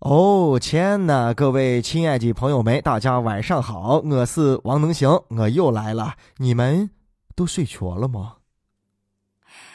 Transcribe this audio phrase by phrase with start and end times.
[0.00, 6.88] 哦天呐，各位亲爱的朋友们，大家晚上好，我是王能行，我又来了，你们
[7.36, 8.36] 都睡着了吗？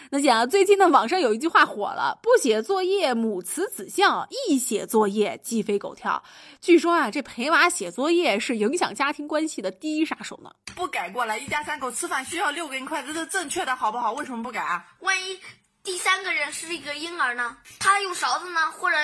[0.10, 6.24] 那讲最近呢，网上有一句话火了：“不写作业母慈子孝，一写作业鸡飞狗跳。”
[6.60, 10.50] 据说啊，这陪娃写作业是影响家庭关系的第一杀手呢。
[10.76, 14.14] 不改过来，一家三口吃饭需要六根筷子，这是正确的，好不好？
[14.14, 14.84] 为什么不改啊？
[15.02, 15.40] 万一
[15.84, 17.56] 第三个人是一个婴儿呢？
[17.78, 18.98] 他用勺子呢，或者？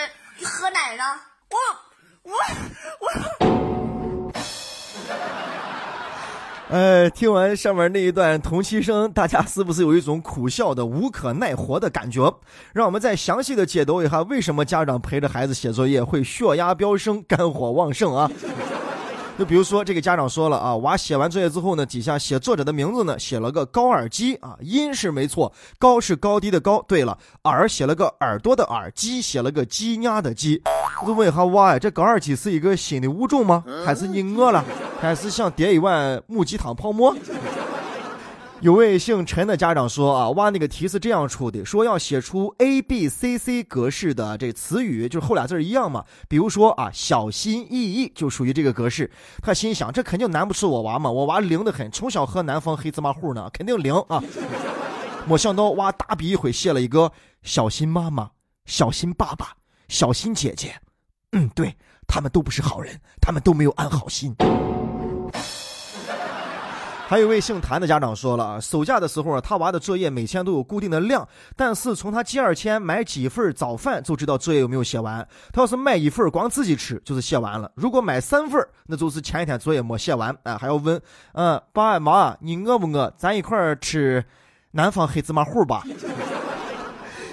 [0.43, 1.03] 喝奶呢？
[1.49, 1.57] 我
[2.23, 2.33] 我
[2.99, 3.07] 我。
[6.69, 12.33] 哎，听完上面那一段同期声，大家是不是有一种苦笑的无可奈何的感觉？
[12.73, 18.31] 让我们再详细的解读一下，为什么家长陪着孩子写作业会血压飙升、肝火旺盛啊？
[19.39, 26.83] 就比如说，这个家长说了啊，娃写完作业之后呢，底下写作者的名字呢，写了个高尔基啊，音是没错，高是高低的高。
[26.87, 30.61] 对了，耳写了个耳朵的耳，鸡写了个鸡鸭的鸡。
[31.01, 33.63] 我就问一下娃呀，这高尔基是一个新的物种吗？
[33.83, 34.63] 还是你饿了？
[34.99, 37.15] 还是想叠一碗木鸡汤泡馍？
[38.61, 46.05] 有位姓陈的家长说啊，哇，那个题是这样出的，说要写出 A B C C 格式的这词语，就是后俩字一样嘛。
[46.29, 49.09] 比如说啊，小心翼翼就属于这个格式。
[49.41, 54.23] 他心想，这肯定难不住我娃嘛，我娃灵得很，从小喝南方黑芝麻糊呢，肯定灵啊。
[55.25, 58.29] 没想到娃大笔一挥写了一个小心妈妈、
[58.65, 59.53] 小心爸爸、
[59.87, 60.75] 小心姐姐。
[61.31, 61.75] 嗯，对
[62.07, 64.35] 他们都不是好人，他们都没有安好心。
[67.11, 71.27] 还有位姓谭的家长说了啊，暑假的时候啊他娃的作业每天都有固定的量，
[71.57, 75.27] 但是从他第二天买几份早饭就知道作业有没有写完。
[75.51, 81.01] 他要是买一份光自己吃，就是写完了；如果买三份，那就是前一天作业没写完啊，还要问，
[81.33, 83.13] 嗯，爸妈，你饿不饿？
[83.17, 84.23] 咱一块儿吃
[84.71, 85.83] 南方黑芝麻糊吧。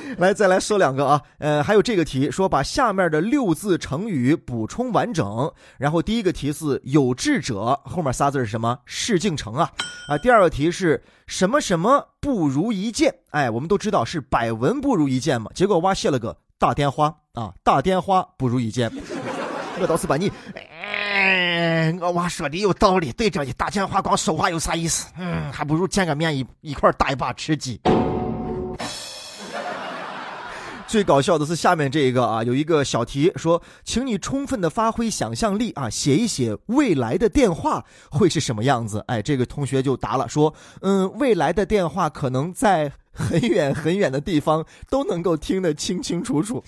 [0.17, 5.53] 来，再来说两个啊，呃，还有这个题，说把下面的六字成语补充完整。
[5.77, 8.78] 然后第一个题是有志者，后面仨字是什么？
[8.84, 9.70] 事竟成啊
[10.09, 10.17] 啊。
[10.19, 13.15] 第二个题是什么什么不如一见？
[13.31, 15.50] 哎，我们都知道是百闻不如一见嘛。
[15.55, 18.91] 结果娃写了个大电话啊，大电话不如一见。
[19.81, 25.06] 我倒是把你，哎，我娃说的有道理，对着你打电话光说话有啥意思？
[25.16, 27.81] 嗯，还不如见个面一一块打一把吃鸡。
[30.88, 39.04] 最搞笑的是下面这一个啊，有一个小题说，请你充分的发挥想象力啊，写一写未来的电话会是什么样子。
[39.06, 46.65] 哎，这个同学就答了说，嗯，未来的电话可能在很远很远的地方都能够听得清清楚楚。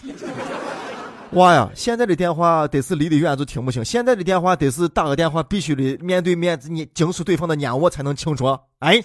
[1.30, 8.58] 哇呀，现在的电话得是离得远就听不清，现在的电话得是打个电话必须得面对面，你惊出对方的眼窝才能清楚。
[8.80, 9.02] 哎。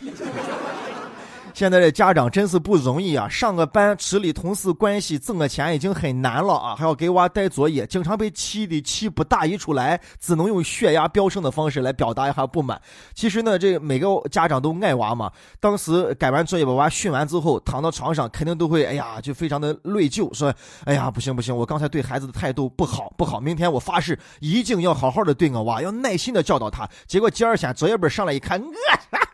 [1.56, 3.30] 现在的家长真是不容易啊！
[3.30, 12.80] 上个班处理同事关系挣个钱已经很难了啊，还要给娃带作业，经常被气的气不打一出来，只能用血压飙升的方式来表达一下不满。
[13.14, 15.32] 其实呢，这每个家长都爱娃嘛。
[15.62, 26.86] 当时改完作业把娃训完之后，躺到床上肯定都会哎呀，就非常的内疚，说哎呀不行不行，我刚才对孩子的态度不好不好，明天我发誓一定要好好的对我娃，要耐心的教导他。
[27.08, 29.25] 结果第二天作业本上来一看，我。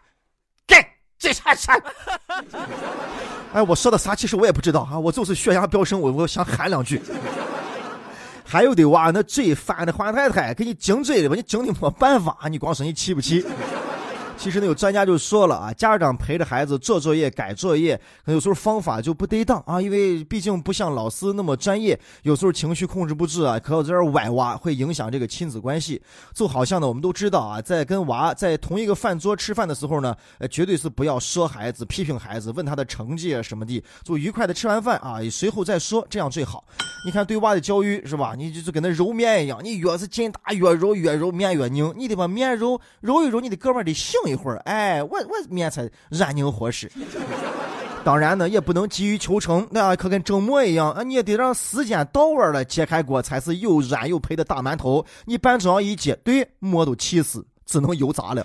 [1.21, 1.79] 这啥啥？
[3.53, 4.15] 哎，我说的啥？
[4.15, 6.99] 其实我也不知道啊，我就是血压飙升，我我想喊两句。
[8.43, 13.45] 还有的娃，那嘴翻的换太太，给你紧嘴的吧，你紧的没办法，你光说你气不气？
[14.41, 26.01] 其实呢，有专家就说了啊，家长陪着孩子做作业、改作业，可能有时候方法就不得当啊，因为毕竟不像老师那么专业，有时候情绪控制不住啊，可有点崴娃，会影响这个亲子关系。
[26.33, 36.65] 就好像呢，我们都知道啊，在跟娃在同一个饭桌吃饭的时候呢，呃，绝对是不要说孩子、批评孩子、问他的成绩啊什么的，就愉快的吃完饭啊，随后再说，这样最好。
[37.05, 38.33] 你看对娃的教育是吧？
[38.35, 44.19] 你就就跟那揉面一样，你越是劲大越揉，越揉面越拧，你得把面揉揉一揉，你的哥们儿得醒。
[44.31, 46.91] 一会儿，哎，我我面才软硬合适。
[48.03, 55.05] 当然呢，也不能急于求成，那可跟蒸馍一样啊，你也得让时间到位了，揭开锅才是又软又肥的大馒头。
[55.25, 58.43] 你半中央一揭，对，馍都气死，只能油炸了。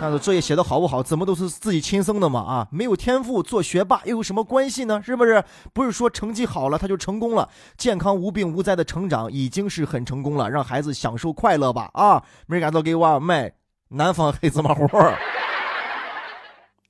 [0.00, 5.02] 但是作业写的好不好，怎么都是自己亲生的嘛啊，没有天赋做学霸又有什么关系呢？
[5.04, 5.42] 是不是？
[5.72, 12.22] 不是说成绩好了他就成功了，健康无病无灾的成长已经是很成功了，让孩子享受快乐吧啊！
[12.46, 13.52] 没赶到给我卖。
[13.88, 14.86] 南方黑芝麻糊。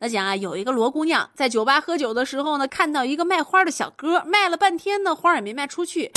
[0.00, 6.12] 那讲啊，有一个罗姑娘在酒吧喝酒的时候呢，看到一个卖花的小哥，卖了半天呢，花也没卖出去。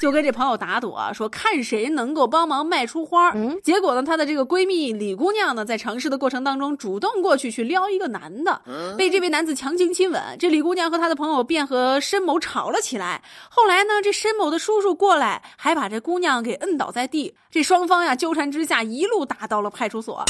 [0.00, 3.30] 就跟这朋友打赌啊，说看谁能够帮忙卖出花。
[3.30, 8.60] 嗯，结果呢，她的这个闺蜜李姑娘呢，在尝试的过程当中，主动过去去撩一个男的，
[8.98, 10.22] 被这位男子强行亲吻。
[10.38, 13.22] 这李姑娘和她的朋友便和申某吵了起来。
[13.50, 17.34] 后来呢，这申某的叔叔过来，还把这姑娘给摁倒在地。
[17.50, 20.24] 这双方呀纠缠之下，一路打到了派出所。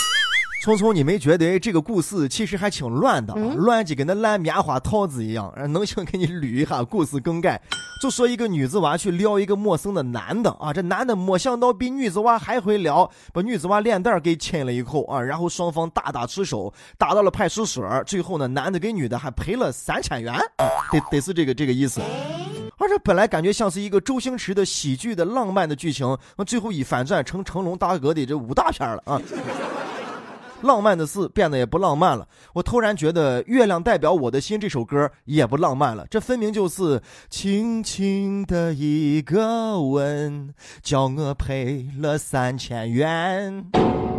[0.66, 5.54] 聪聪，你没觉得这个故事其实还挺乱的，乱的跟那烂棉花套子一样？
[5.72, 7.62] 能行给你捋一下故事梗概。
[8.02, 17.88] 就说一个女子娃去撩一个陌生的男的啊，这男的没想到比女子娃还会撩，把女子娃脸蛋给亲了一口啊，然后双方大打出手，打到了派出所。
[18.04, 20.34] 最后呢，男的给女的还赔了三千元，
[20.90, 22.00] 得得是这个这个意思。
[22.78, 29.22] 而这本来感觉像是一个周星驰的喜剧的浪漫的剧情，最后一反转成成龙大哥的这武大片了啊！
[30.62, 32.26] 浪漫的事变得也不浪漫了。
[32.54, 44.15] 我突然觉得《月亮代表我的心》这首歌也不浪漫了，这分明就是轻轻的一个吻，叫我赔了三千元。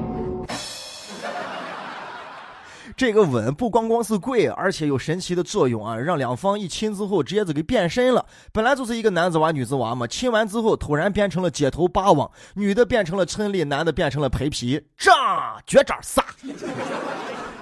[2.95, 5.95] 这个吻不光光是贵，而且有神奇的作用啊！
[5.95, 8.25] 让两方一亲之后，直接就给变身了。
[8.51, 16.23] 本来就是一个男子娃、女子娃嘛，亲完之后突然变成了街头霸王，女的变成了陈丽，男的变成了裴皮，炸绝招撒。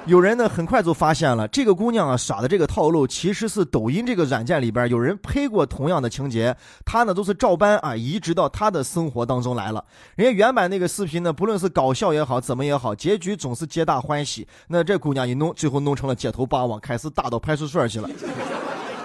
[0.08, 6.56] 有人呢，很快就发现了这个姑娘啊耍的这个套路，其实是抖音这个软件里边有人拍过同样的情节，
[6.86, 9.84] 她呢都是照搬啊移植到她的生活当中来了。
[10.16, 14.48] 人家原版那个视频呢，不论是搞笑也好，怎么也好，结局总是皆大欢喜。
[14.68, 18.08] 那这姑娘一弄，最后弄成了街头霸王，开始打到派出所去了。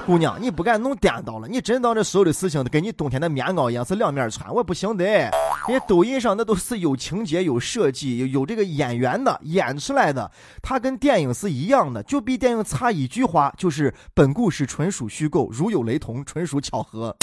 [0.07, 5.05] 姑娘，你不敢弄颠倒了，你真当这所有的事情跟你冬天的棉袄一样是两面穿，我不行的。
[5.05, 5.31] 人
[5.69, 10.29] 家抖音上那都是有情节、有设计、有有这个演员的演出来的，
[10.63, 17.17] 它跟电影是一样的，就比电影差一句话，就是本故事纯属虚构，如有雷同，纯属巧合。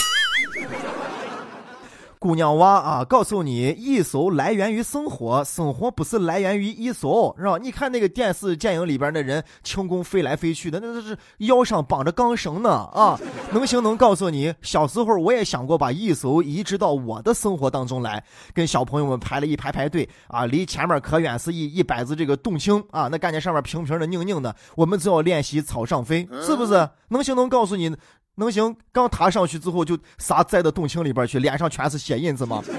[2.20, 7.60] 姑娘娃啊，告诉你，艺术来源于生活，生活不是来源于艺术，是吧？
[7.62, 13.20] 你看那个电视电影里边的人，轻功飞来飞去的，那都是腰上绑着钢绳呢啊！
[13.54, 26.90] 能行能告诉你，小时候我也想过把艺术移植到我的生活当中来，跟小朋友们排了一排排队啊，离前面可远是一一百只这个洞青啊，那感觉上面平平的、硬硬的，我们只要练习草上飞，是不是？
[27.10, 27.96] 能行能告诉你。
[28.40, 28.76] 能行？
[28.92, 32.64] 刚踏上去之后就撒栽到洞青里边去，脸上全是血印子吗？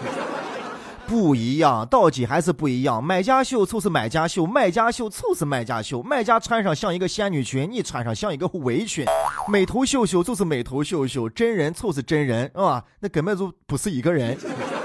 [1.07, 3.03] 不一样，到底还是不一样。
[3.03, 6.03] 买家秀就是买家秀，卖家秀就是卖家秀。
[6.03, 9.07] 卖家穿上像一个仙女裙，你穿上像一个围裙。
[9.49, 12.85] 美图秀秀就是美图秀秀，真人就是真人，是吧？
[13.01, 14.37] 那根本就不是一个人。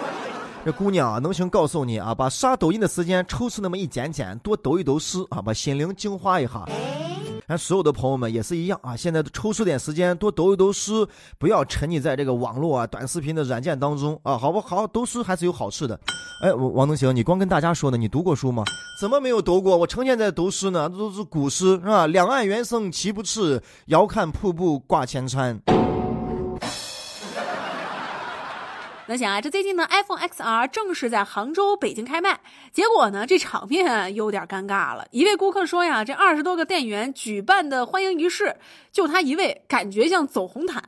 [0.64, 6.66] 这姑娘啊，能行告诉你啊，把刷抖音的时间抽出那么一点点，多抖一抖诗啊，把心灵净化一下。
[7.48, 8.96] 咱所有的朋友们也是一样啊！
[8.96, 11.08] 现在抽出点时间，多读一读书，
[11.38, 14.88] 不要沉溺在这个网络啊、短视频的软件当中啊，好不好？
[14.88, 16.00] 读书还是有好处的。
[16.42, 18.64] 哎，王能行，你光跟大家说呢，你读过书吗？
[19.00, 19.76] 怎么没有读过？
[19.76, 22.08] 我成天在读诗呢，这都是古诗是吧？
[22.08, 25.60] 两岸猿声啼不住，遥看瀑布挂前川。
[29.06, 32.40] 那想啊，这最近呢，iPhone XR 正式在杭州、北京开卖，
[32.72, 35.06] 结果呢，这场面有点尴尬了。
[35.12, 38.56] 一位顾客说呀，这二十多个店员举办的欢迎仪式，
[38.94, 40.82] 就他一位，感觉像走红毯。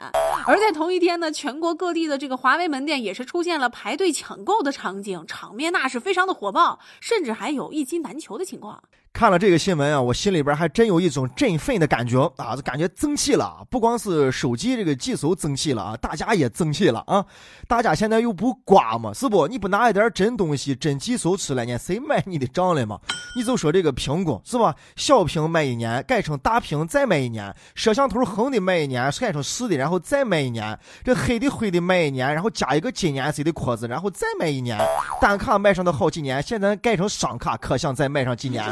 [0.48, 8.82] 而在同一天呢，全国各地的这个华为门店也是出现了排队抢购的场景，场面那是非常的火爆，甚至还有一机难求的情况。
[9.16, 13.66] 看了这个新闻啊，我心里边还真有一种振奋的感觉啊，就感觉争气了。
[13.70, 17.26] 不光是手机这个技术争气了啊，大家也争气了啊。
[17.66, 19.48] 大家现在又不刮嘛，是不？
[19.48, 23.00] 你不拿一点真东西、真技术出来呢，谁买你的账了嘛？
[23.38, 24.76] 你就说这个苹果是吧？
[24.98, 30.78] 小屏卖一年，改成大屏再卖一年，摄像头横的卖一年，改成竖的，然后再卖一年。
[31.06, 34.78] 这黑的灰的卖一年，然后加一个今年谁的壳子，然后再卖一年。
[35.22, 38.66] 单卡卖上的好几年，现在改成双卡，可想再卖上几年。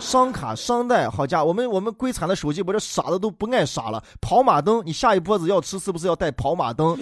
[0.00, 4.02] 双卡双待，好家伙，我们我们贵产的手机，我这傻的都不爱傻了。
[4.20, 6.98] 跑马灯，你下一波子要吃，是不是要带跑马灯？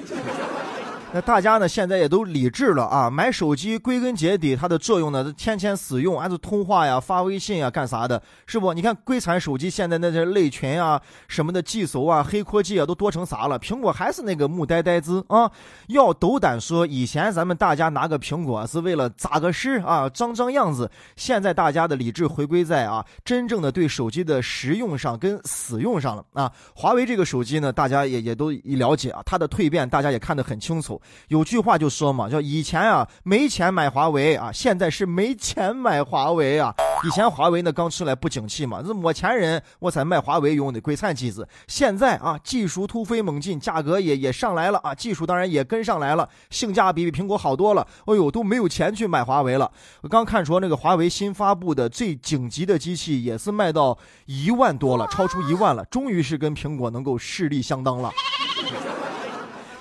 [1.11, 3.09] 那大家呢，现在也都理智了啊！
[3.09, 8.75] 买手机归根结底，它的作用呢，天天使用，还是通话呀、发微信呀、干啥的，是不？
[8.75, 13.59] 你看国产手机现在那些类群啊、什么的技术啊、黑科技啊，都多成啥了？
[13.59, 15.51] 苹果还是那个木呆呆子啊！
[15.87, 26.53] 要斗胆说，以前咱们大家拿个苹果是为了咋个事啊、装装样子，现在大家的理智回归在啊，真正的对手机的实用上跟使用上了啊！
[26.75, 30.98] 华为这个手机呢，大家也也都了解啊，它的蜕变大家也看得很清楚。
[31.29, 36.75] 有句话就说嘛，叫以前啊没钱买华为啊，现在是没钱买华为啊。
[37.05, 41.47] 以前华为呢刚出来不景气嘛，这没钱人我才买华为用的，鬼惨机子。
[41.69, 47.87] 现在啊技术突飞猛进，价格也也上来了啊，技术当然也跟上来了，性价比比苹果好多了。
[48.07, 49.71] 哎呦，都没有钱去买华为了。
[50.01, 58.11] 我刚看说那个华为新发布的最顶级的机器也是卖到一万多了，超出一万了，终于是跟苹果能够势力相当了。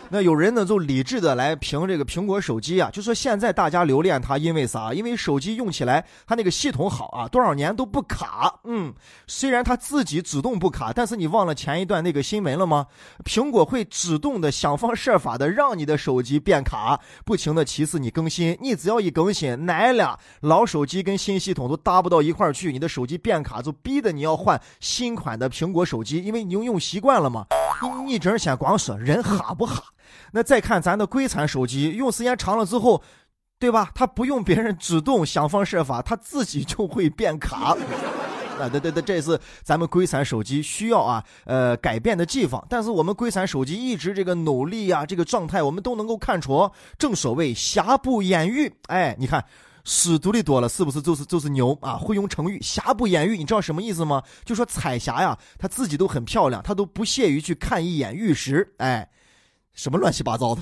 [0.09, 4.93] 那有人呢就理智的来评这个苹果手机啊，就说现在大家留恋它，因为啥？
[4.93, 8.59] 因为手机用起来它那个系统好啊，多少年都不卡。
[8.63, 8.93] 嗯，
[9.27, 12.85] 虽然它自己自动不卡，但是你忘了前一段那个新闻了吗？
[13.25, 18.57] 苹果会主动的想方设法的让你的手机变卡，不停的提示你更新。
[18.61, 27.45] 你只要一更新，奶了，老手机跟新系统都搭不到一块儿去，你的手机变卡就逼得你要换新款的苹果手机，因为你用用习惯了嘛。
[27.81, 29.83] 你你整先光说人哈不哈？
[30.31, 33.01] 那再看咱的国产手机，用时间长了之后，
[33.59, 33.91] 对吧？
[33.93, 37.75] 它不用别人主动想方设法，它自己就会变卡。
[38.59, 42.65] 啊，对对对，这是咱们国产手机需要啊，呃，改变的地方。
[42.67, 46.71] 但是我们国产手机一直这个努力啊，这个状态我们都能够看出。
[46.97, 49.45] 正所谓瑕不掩瑜，哎，你看
[49.87, 51.95] 书读的多了，是不是就是就是牛啊？
[51.95, 54.21] 会用成语“瑕不掩玉”，你知道什么意思吗？
[54.43, 59.09] 就说彩霞呀，她自己都很漂亮，她都不屑于去看一眼玉石，哎。
[59.73, 60.61] 什么乱七八糟的？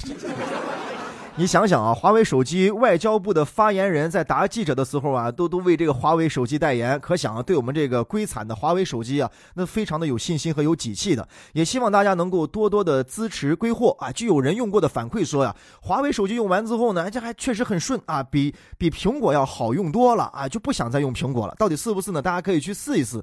[1.37, 11.27] 你想想啊，华为手机外交部的发言人在答记者的时候啊，都都为这个华为手机代言，可想啊对我们这个归惨的华为手机啊，那非常的有信心和有底气的。
[11.51, 14.13] 也希望大家能够多多的支持归货啊。
[14.13, 21.53] 就有人用过的反馈说呀，华为手机用完之后呢，这还确实很顺啊，比比苹果要好用多了啊，就不想再用苹果了。
[21.59, 22.21] 到底是不是呢？
[22.21, 23.21] 大家可以去试一试。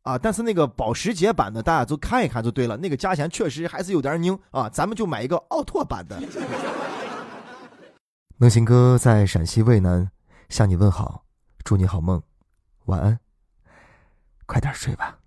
[0.00, 2.74] 啊，但是那个保时捷版的，大家都看一看就对了。
[2.78, 6.18] 那个价钱确实还是有点拧啊，咱们就买一个奥拓版的。
[8.40, 10.10] 能行哥在陕西渭南
[10.48, 11.26] 向你问好，
[11.62, 12.22] 祝你好梦，
[12.86, 13.20] 晚安，
[14.46, 15.19] 快点睡吧。